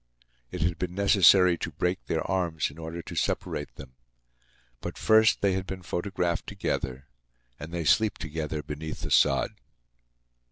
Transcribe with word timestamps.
It 0.49 0.63
had 0.63 0.79
been 0.79 0.95
necessary 0.95 1.59
to 1.59 1.69
break 1.69 2.07
their 2.07 2.25
arms 2.27 2.71
in 2.71 2.79
order 2.79 3.03
to 3.03 3.15
separate 3.15 3.75
them. 3.75 3.93
But, 4.79 4.97
first, 4.97 5.41
they 5.41 5.53
had 5.53 5.67
been 5.67 5.83
photographed 5.83 6.47
together; 6.47 7.05
and 7.59 7.71
they 7.71 7.83
sleep 7.85 8.17
together 8.17 8.63
beneath 8.63 9.01
the 9.01 9.11
sod. 9.11 9.51